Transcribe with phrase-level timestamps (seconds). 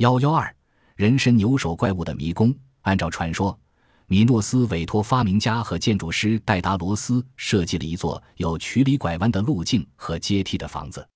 [0.00, 0.56] 幺幺二，
[0.96, 2.54] 人身牛首怪物的迷宫。
[2.80, 3.58] 按照传说，
[4.06, 11.06] 米诺斯委托发明家和建筑师戴达罗斯设计了一座有曲里拐弯的路径和阶梯的房子。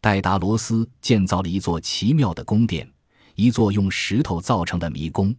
[0.00, 2.92] 戴达罗斯建造了一座奇妙的宫殿，
[3.36, 5.32] 一座用石头造成的迷宫。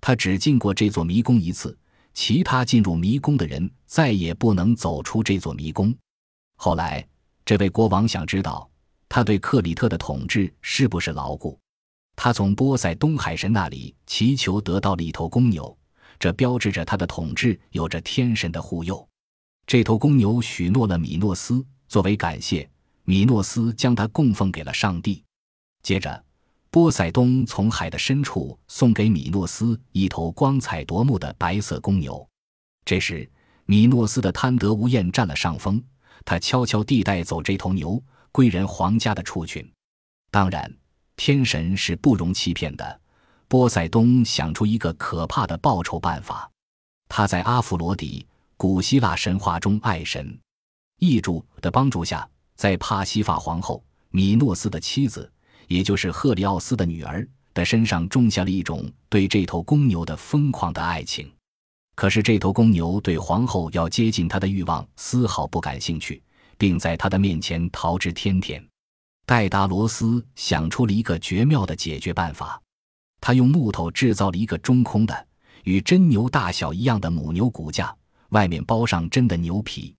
[0.00, 1.76] 他只进过这座迷宫一次，
[2.14, 5.92] 其他进入迷宫的人再也不能走出这座迷宫。
[6.54, 7.04] 后来，
[7.44, 8.70] 这位国王想知道
[9.08, 11.58] 他对克里特的统治是不是牢固。
[12.20, 15.78] 他从波塞冬海神那里祈求得到了一头公牛，
[16.18, 19.08] 这标志着他的统治有着天神的护佑。
[19.68, 22.68] 这头公牛许诺了米诺斯，作为感谢，
[23.04, 25.22] 米诺斯将它供奉给了上帝。
[25.84, 26.24] 接着，
[26.72, 32.28] 波塞冬从海的深处送给米诺斯一头光彩夺目的白色公牛。
[32.84, 33.30] 这时，
[33.64, 35.80] 米诺斯的贪得无厌占了上风，
[36.24, 39.64] 他悄悄地带走这头牛，归人皇家的畜群。
[40.32, 40.68] 当然。
[41.18, 43.00] 天神是不容欺骗的。
[43.48, 46.48] 波塞冬想出一个可怕的报仇办法。
[47.08, 48.24] 他在阿弗罗狄
[48.56, 50.38] 古希腊神话中爱神
[51.00, 55.30] 异柱的帮助下，在帕西法皇后米诺斯的妻子，
[55.66, 61.30] 也就是赫里奥斯的女儿的身上种下了一种对这头公牛的疯狂的爱情。
[61.96, 66.22] 可是这头公牛对皇后要接近他的欲望丝毫不感兴趣，
[66.56, 68.64] 并在他的面前逃之天天。
[69.28, 72.58] 戴达罗斯想出了一个绝妙的解决办法，
[73.20, 75.28] 他用木头制造了一个中空的、
[75.64, 77.94] 与真牛大小一样的母牛骨架，
[78.30, 79.94] 外面包上真的牛皮。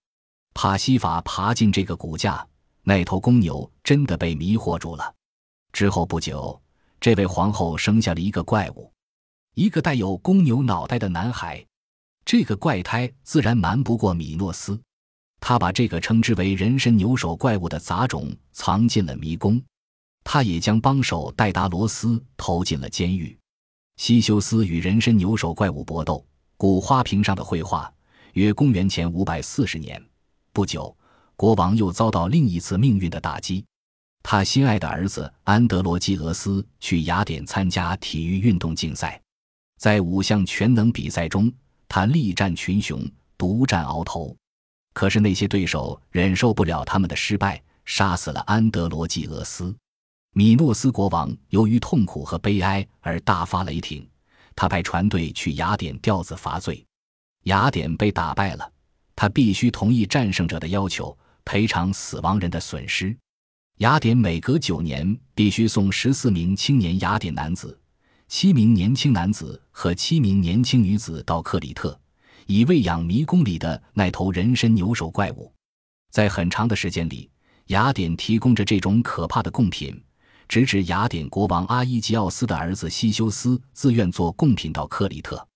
[0.56, 2.44] 帕西法爬进这个骨架，
[2.82, 5.14] 那头公牛真的被迷惑住了。
[5.74, 6.60] 之后不久，
[7.00, 8.92] 这位皇后生下了一个怪物，
[9.54, 11.64] 一个带有公牛脑袋的男孩。
[12.26, 14.82] 这个怪胎自然瞒不过米诺斯。
[15.40, 19.62] 他把这个称之为“人身牛首怪物”的杂种藏进了迷宫，
[20.24, 23.38] 他也将帮手戴达罗斯投进了监狱。
[23.98, 27.92] 西修斯与人身牛首怪物搏斗，古花瓶上的绘画，
[28.34, 30.02] 约公元前五百四十年。
[30.52, 30.96] 不久，
[31.36, 33.66] 国王又遭到另一次命运的打击。
[34.22, 39.20] 他心爱的儿子安德罗基俄斯去雅典参加体育运动竞赛，
[39.78, 41.52] 在五项全能比赛中，
[41.88, 43.02] 他力战群雄，
[43.38, 44.36] 独占鳌头。
[45.00, 49.74] 可是那些对手忍受不了他们的失败，杀死了安德罗季俄斯。
[50.34, 54.06] 米诺斯国王由于痛苦和悲哀而大发雷霆，
[54.58, 56.86] 他派船队去雅典吊子罚罪。
[57.44, 58.72] 雅典被打败了，
[59.16, 63.16] 他必须同意战胜者的要求，赔偿死亡人的损失。
[63.78, 67.80] 雅典每隔九年必须送十四名青年雅典男子、
[68.28, 71.98] 七名年轻男子和七名年轻女子到克里特。
[72.52, 75.54] 以喂养迷宫里的那头人身牛首怪物，
[76.10, 77.30] 在很长的时间里，
[77.68, 80.04] 雅典提供着这种可怕的贡品，
[80.48, 85.48] 直至雅典国王阿伊吉奥斯的儿子西修斯自愿做贡品到克里特。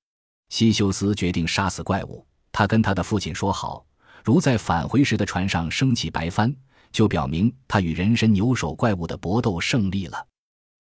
[0.49, 3.83] 西修斯决定杀死怪物，他跟他的父亲说好，
[4.23, 6.55] 如在返回时的船上升起白帆，
[6.91, 10.27] 就表明他与人身牛首怪物的搏斗胜利了。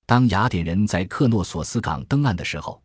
[0.05, 2.79] 当雅典人在克诺索斯港登岸的时候。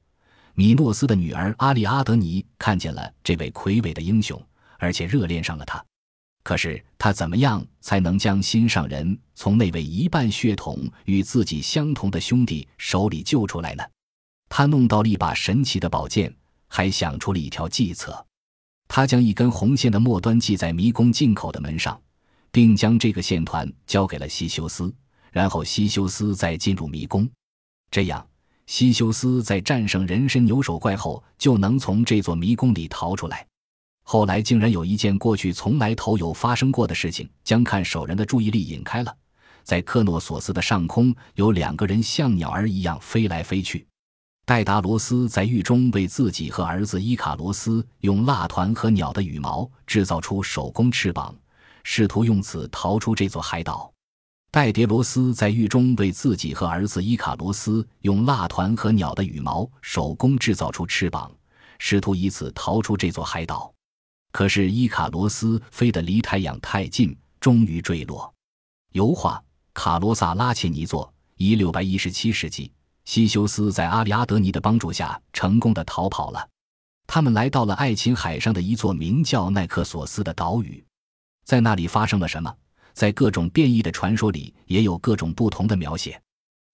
[0.59, 4.45] 米诺斯的女儿阿里阿德尼看见了这位魁伟的英雄，
[4.81, 5.81] 而且热恋上了他。
[6.43, 13.85] 可是他怎么样才能将心上人从那位一半血统与自己相同的兄弟手里救出来呢？
[14.49, 16.35] 他弄到了一把神奇的宝剑，
[16.67, 18.27] 还想出了一条计策。
[18.89, 22.03] 他将一根红线的末端系在迷宫进口的门上，
[22.51, 24.93] 并将这个线团交给了西修斯，
[25.31, 27.31] 然后西修斯再进入迷宫，
[27.93, 28.27] 这样。
[28.69, 33.45] 西修斯在战胜人身牛首怪后，就能从这座迷宫里逃出来。
[34.03, 39.17] 后来竟然有一件过去从来头有发生过的事情，将看守人的注意力引开了。
[39.65, 43.87] 在克诺索斯的上空，有两个人像鸟儿一样飞来飞去。
[44.45, 51.35] 戴达罗斯在狱中为自己和儿子伊卡罗斯用蜡团和鸟的羽毛制造出手工翅膀，
[51.85, 53.91] 试图用此逃出这座海岛。
[54.51, 61.31] 戴迭罗斯在狱中为自己和儿子伊卡罗斯用蜡团和鸟的羽毛手工制造出翅膀，
[61.79, 63.71] 试图以此逃出这座海岛。
[64.33, 68.33] 可是伊卡罗斯飞得离太阳太近，终于坠落。
[68.93, 69.43] 油画
[69.75, 72.73] 卡罗萨拉切尼作，一六百一十七世纪，
[73.05, 76.49] 西修斯在阿里阿德尼的帮助下成功的逃跑了。
[77.07, 80.83] 他们来到了爱琴海上的一座名叫奈克索斯的岛屿，
[81.45, 82.55] 在那里发生了什么？
[82.93, 86.21] 在各种变异的传说里，也有各种不同的描写。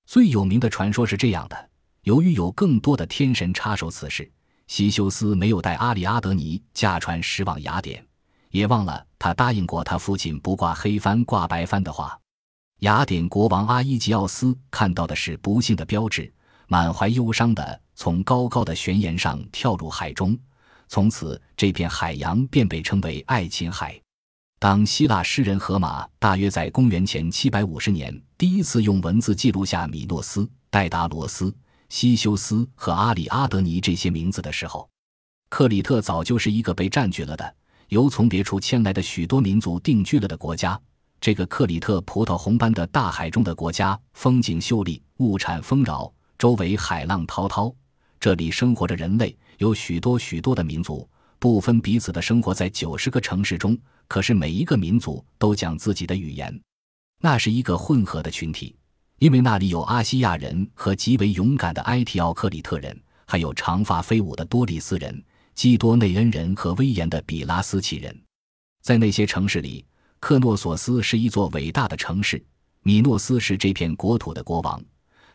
[0.06, 1.70] 最有名的传说是这样的：
[2.02, 4.30] 由于有更多的天神插手此事，
[4.66, 8.06] 西修斯没有带阿里阿德尼驾船驶往雅典，
[8.50, 12.18] 也忘了他答应过他父亲不挂黑帆挂白帆的话。
[12.80, 16.30] 雅典国王阿伊吉奥斯看到的是不幸的标志，
[16.68, 20.38] 满怀忧伤的从高高的悬崖上跳入海中，
[20.88, 23.98] 从此这片海洋便被称为爱琴海。
[24.64, 31.54] 当希腊诗人荷马大约在公元前七百五十年第一次用文字记录下米诺斯、戴达罗斯、
[31.90, 34.88] 西修斯和阿里阿德尼这些名字的时候，
[35.50, 37.54] 克里特早就是一个被占据了的、
[37.88, 40.80] 由从别处迁来的许多民族定居了的国家。
[41.20, 47.70] 这个克里特葡萄红般的大海中的国家，风景秀丽，物产丰饶，周围海浪滔滔。
[48.18, 51.06] 这里生活着人类，有许多许多的民族，
[51.38, 53.78] 不分彼此的生活在九十个城市中。
[54.06, 56.60] 可是每一个民族都讲自己的语言，
[57.20, 58.76] 那是一个混合的群体，
[59.18, 65.24] 因为那里有阿西亚人和极为勇敢的埃提奥克里特人，还有长发飞舞的多利斯人、
[65.54, 68.16] 基多内恩人和威严的比拉斯奇人。
[68.82, 69.84] 在那些城市里，
[70.20, 72.44] 克诺索斯是一座伟大的城市，
[72.82, 74.82] 米诺斯是这片国土的国王，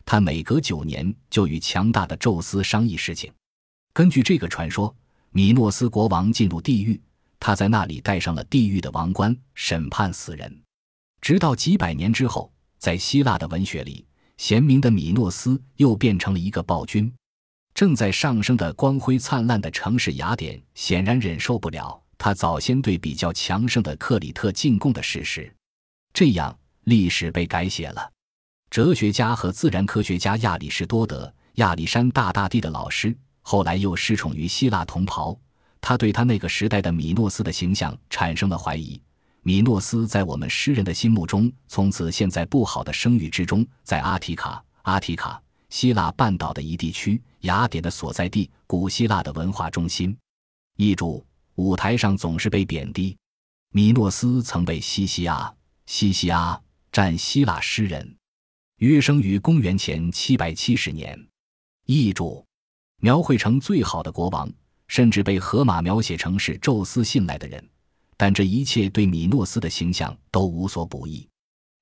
[0.04, 3.32] 他每隔九年就与强大的宙斯商议事情。
[3.92, 4.94] 根据这个传说，
[5.32, 7.00] 米诺斯国王进入地狱。
[7.40, 10.62] 他在那里戴上了地狱的王冠，审判死人。
[11.20, 14.06] 直到几百年之后，在希腊的文学里，
[14.36, 17.12] 贤明的米诺斯又变成了一个暴君。
[17.74, 25.50] 正在上升的光辉灿烂的城市雅典，显然忍受不了他早先对比较强盛的克里特进贡的事实。
[26.12, 28.10] 这样，历史被改写了。
[28.68, 35.38] 哲学家和自然科学家亚里士多德，亚历山大大帝的老师，后来又失宠于希腊同袍。
[35.80, 39.00] 他对他那个时代的米诺斯的形象产生了怀疑。
[39.42, 43.66] 米诺斯在我们诗人的心目中，从此陷在不好的声誉之中。
[43.82, 50.14] 在阿提卡，阿提卡，希腊半岛的一地区，雅典的所在地，古希腊的文化中心。
[50.76, 51.24] 译注：
[51.54, 53.16] 舞台上总是被贬低。
[53.72, 55.50] 米诺斯曾被西西阿，
[55.86, 56.60] 西西阿，
[56.92, 58.16] 占希腊诗人，
[58.76, 61.18] 约生于公元前七百七十年。
[61.86, 62.44] 译注：
[62.98, 64.52] 描绘成最好的国王。
[64.90, 67.64] 甚至被荷马描写成是宙斯信赖的人，
[68.16, 71.28] 但这一切对米诺斯的形象都无所补益。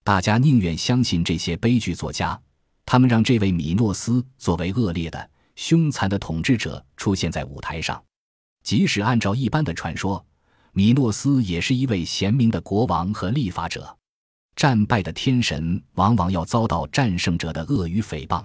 [0.04, 2.38] 大家宁愿相信这些悲剧作家，
[2.84, 8.00] 他们让这位米诺斯作为恶劣的、凶残的统治者出现在舞台上。
[8.62, 10.22] 即使按照一般的传说，
[10.72, 13.96] 米诺斯也是一位贤明的国王和立法者。
[14.54, 18.44] 战败的天神往往要遭到战胜者的恶语诽谤，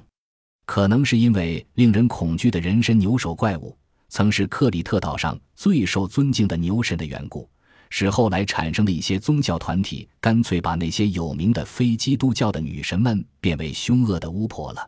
[0.66, 3.78] 可能是因为令人恐惧的人身牛首怪物。
[4.14, 7.50] 曾是克里特岛上最受尊敬的牛神的缘故，
[7.90, 14.88] 使后来产生的一些宗教团体干脆把那些有名的非基督教的女神们变为凶恶的巫婆了。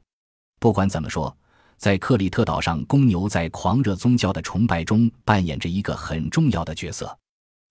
[0.60, 1.36] 不管怎么说，
[1.75, 7.18] 在克里特岛上，公牛在狂热宗教的崇拜中扮演着一个很重要的角色。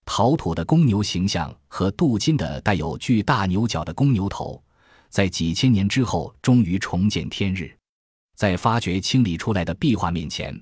[0.05, 4.61] 陶土的公牛形象和镀金的带有巨大牛角的公牛头，
[5.09, 7.73] 在几千年之后终于重见天日，
[8.35, 10.61] 在发掘清理出来的壁画面前。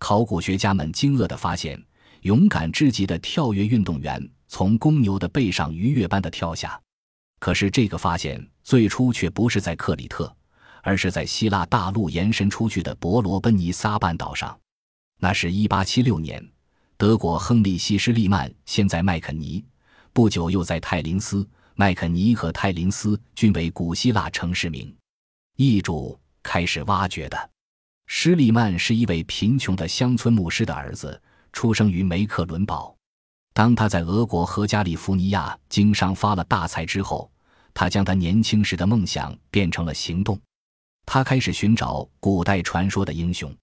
[0.00, 1.80] 考古学家们惊愕地发现，
[2.22, 6.80] 勇敢至极的跳跃运动员从公牛的背上愉悦般地跳下。
[7.38, 10.34] 可是，这个发现最初却不是在克里特，
[10.82, 14.58] 而是在希腊大陆延伸出去的伯罗奔尼撒半岛上。
[15.18, 16.44] 那是一八七六年，
[16.96, 19.62] 德国亨利希施利曼先在麦肯尼，
[20.14, 21.46] 不久又在泰林斯。
[21.74, 24.94] 麦肯尼和泰林斯均为古希腊城市名。
[25.56, 27.50] 译主开始挖掘的。
[28.12, 32.92] 施利曼是一位贫穷的乡村牧师的儿子，出生于梅克伦堡。
[33.54, 37.30] 当他在俄国和加利福尼亚经商发了大财之后，
[37.72, 40.36] 他将他年轻时的梦想变成了行动。
[41.06, 43.56] 他开始寻找古代传说的英雄。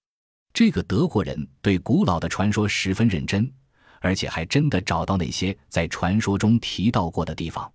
[0.54, 3.52] 这个德国人对古老的传说十分认真，
[4.00, 7.70] 而且还真的找到那些在传说中提到过的地方。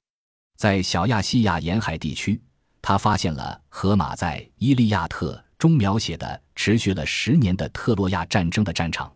[0.57, 2.41] 在小亚细亚沿海地区，
[2.81, 5.35] 他发现了荷马在《伊利亚特》。
[5.63, 9.15] 中描写的持续了十年的特洛亚战争的战场，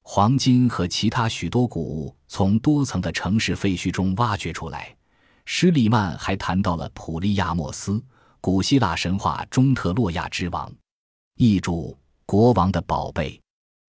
[0.00, 4.96] 黄金和其他许多古物从多层的城市废墟中挖掘出来。
[5.44, 8.02] 施利曼还谈到了普利亚莫斯，
[8.40, 10.72] 古希腊神话中特洛亚之王，
[11.36, 11.94] 译注：
[12.24, 13.38] 国王的宝贝。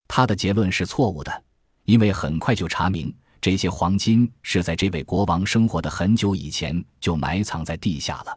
[0.09, 1.45] 他的结论是错误的，
[1.85, 8.37] 因为很快就查明这些黄金是在这位国王生活的很久以前就埋藏在地下了。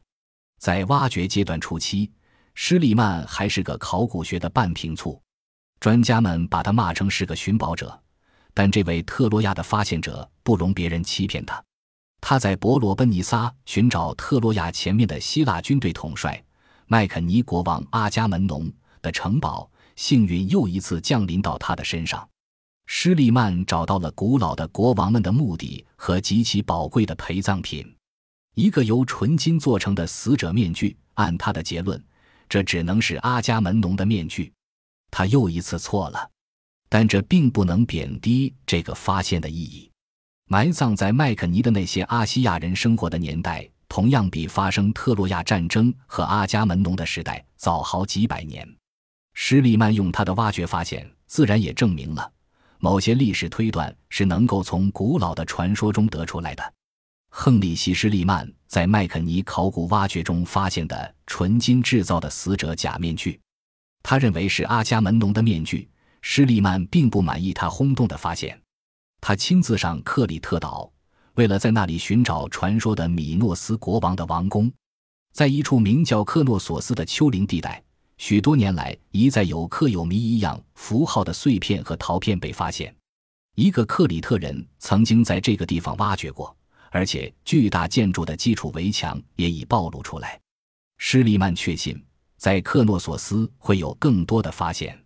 [0.60, 2.12] 在挖掘阶段初期。
[2.58, 5.22] 施利曼还是个考古学的半瓶醋，
[5.82, 8.02] 专家们把他骂成是个寻宝者。
[8.54, 11.62] 但这位特洛亚的发现者不容别人欺骗他。
[12.22, 16.42] 他在伯罗奔尼撒寻找特洛亚前面的希腊军队统帅
[16.88, 18.72] 麦肯尼国王阿伽门农
[19.02, 22.28] 的城堡，幸运又一次降临到他的身上。
[22.86, 27.96] 施利曼找到了古老的国王们的墓地和极其宝贵的陪葬品。
[28.54, 30.96] 一个由纯金做成的死者面具。
[31.16, 32.04] 按他的结论，
[32.48, 34.52] 这只能是阿伽门农的面具。
[35.12, 36.30] 他又一次错了，
[36.90, 39.90] 但这并不能贬低这个发现的意义。
[40.48, 48.68] 埋葬在麦肯尼的那些阿西亚人生活的年代，同样比发生特洛亚战争和阿伽门农的时代早好几百年。
[49.34, 52.32] 施利曼用他的挖掘发现，自然也证明了
[52.78, 56.74] 某些历史推断是能够从古老的传说中得出来的。
[57.38, 63.38] 亨利希·施利曼在麦肯尼考古挖掘中发现的纯金制造的死者假面具，
[64.02, 65.90] 他认为是阿伽门农的面具。
[66.22, 68.58] 施利曼并不满意他轰动的发现，
[69.20, 70.90] 他亲自上克里特岛，
[71.34, 74.72] 为了在那里寻找传说的米诺斯国王的王宫，
[75.34, 77.84] 在一处名叫克诺索斯的丘陵地带，
[78.18, 82.96] 许多年来一再有刻有谜一样符号的碎片和陶片被发现。
[83.56, 86.56] 一个克里特人曾经在这个地方挖掘过。
[86.96, 90.40] 而且，巨大建筑的基础围墙也已暴露出来。
[90.98, 92.02] 施利曼确信，
[92.38, 94.98] 在克诺索斯会有更多的发现。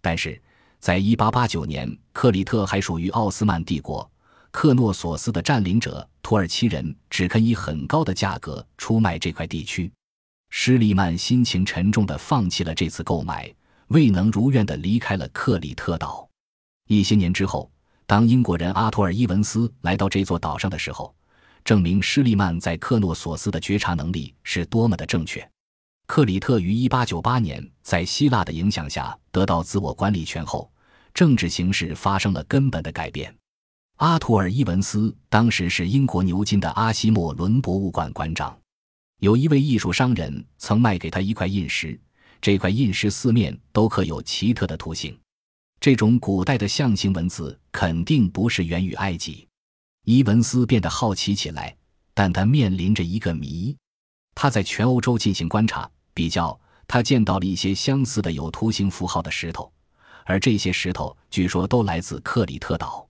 [0.00, 0.40] 但是，
[0.78, 4.08] 在1889年，克里特还属于奥斯曼帝国，
[4.52, 9.90] 克诺索斯的占领者土耳其人只肯以很高的价格出卖这块地区。
[10.50, 13.52] 施利曼心情沉重地放弃了这次购买，
[13.88, 16.28] 未能如愿地离开了克里特岛。
[16.86, 17.68] 一些年之后，
[18.06, 21.12] 当英国人阿托尔·伊文斯来到这座岛上的时候，
[21.64, 25.48] 证明施利曼在克诺索斯的觉察能力是多么的正确。
[26.06, 30.70] 克里特于1898年在希腊的影响下得到自我管理权后，
[31.14, 33.34] 政治形势发生了根本的改变。
[33.96, 38.54] 阿图尔·伊文斯当时是英国牛津的阿西莫伦博物馆馆长。
[39.20, 41.98] 有一位艺术商人曾卖给他一块印石，
[42.42, 45.18] 这块印石四面都刻有奇特的图形。
[45.80, 49.46] 这种古代的象形文字肯定不是源于埃及。
[50.04, 51.74] 伊文斯变得好奇起来，
[52.12, 53.74] 但他面临着一个谜。
[54.34, 59.72] 他在全欧洲进行观察比较，他见到了一些相似的有图形符号的石头，
[60.24, 63.08] 而这些石头据说都来自克里特岛。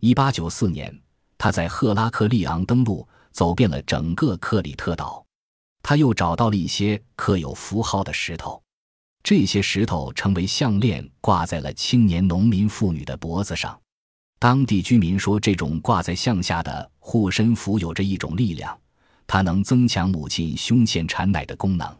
[0.00, 1.02] 1894年，
[1.36, 5.24] 他在赫拉克利昂登陆，走遍了整个克里特岛。
[5.82, 8.62] 他又找到了一些刻有符号的石头，
[9.24, 13.80] 这些石头成为项链，挂在了青年农民妇女的脖子上。
[14.40, 18.78] 当地居民说，这种挂在项下的护身符有着一种力量，
[19.26, 21.96] 它能增强母亲胸前产奶的功能。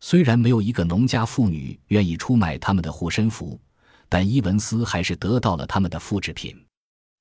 [0.00, 3.58] 虽然没有一个农家妇女愿意出卖他们的护身符，
[4.08, 6.56] 但伊文斯还是得到了他们的复制品。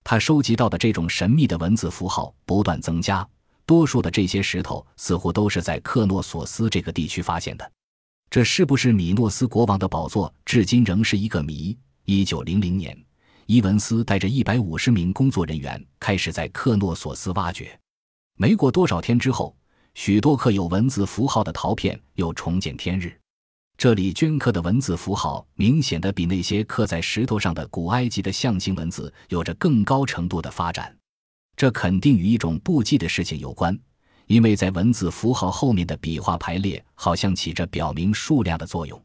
[0.03, 3.27] 他收集到的这种神秘的文字符号不断增加，
[3.65, 7.71] 多数的这些石头似乎都是在克诺索斯这个地区发现的。
[8.29, 11.77] 这是不是米诺斯国王的宝座，至今仍是一个谜。
[12.05, 13.06] 一九零零年。
[13.47, 17.79] 伊文斯带着一百五十名工作人员开始在克诺索斯挖掘。
[18.35, 19.55] 没过多少天之后，
[19.93, 23.17] 许多刻有文字符号的陶片又重见天日。
[23.77, 30.93] 这里镌刻的文字符号明显的比那些刻在石头上的古埃及的象形文字有着更高程度的发展。
[31.55, 33.79] 这肯定与一种不记的事情有关，
[34.25, 39.01] 因为在文字符号后面的笔画排列好像起着表明数量的作用。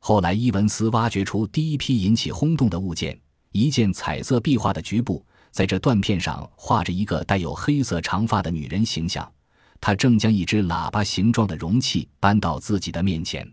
[0.00, 3.20] 后来，伊文斯挖掘出第一批引起轰动的物件。
[3.54, 9.32] 一件彩色壁画的局部，在这断片上画着一个带有黑色长发的女人形象，
[9.80, 13.48] 她正将一只喇叭形状的容器搬到自己的面前。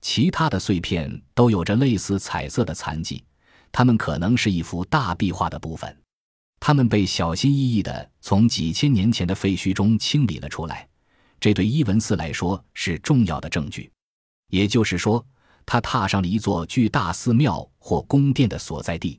[0.00, 3.24] 其他的碎片都有着类似彩色的残迹，
[3.72, 5.96] 它们可能是一幅大壁画的部分。
[6.60, 10.88] 它们被小心翼翼地从几千年前的废墟中清理了出来，
[11.40, 13.90] 这对伊文斯来说是重要的证据。
[14.50, 15.26] 也就是说，
[15.66, 19.18] 他踏上了一座巨大寺庙或宫殿的所在地。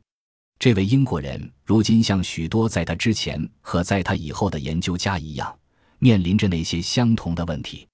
[0.64, 5.54] 这位英国人如今像许多在他之前和在他以后的研究家一样，
[6.00, 7.86] 面临着那些相同的问题。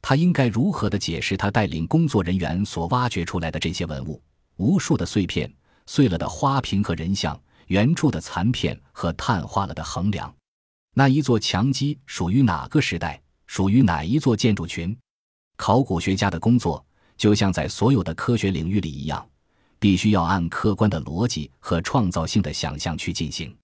[0.00, 4.18] 他应该如何的解释他带领工作人员所挖掘出来的这些文物？
[4.56, 5.52] 无数的碎片、
[5.84, 10.34] 碎了的花瓶和人像、圆柱的残片和碳化了的横梁。
[10.94, 13.20] 那一座墙基属于哪个时代？
[13.46, 14.96] 属于哪一座建筑群？
[15.58, 16.82] 考古学家的工作
[17.18, 19.28] 就像在所有的科学领域里一样。
[19.78, 23.54] 必须要按客观的逻辑和创造性的想象去进行。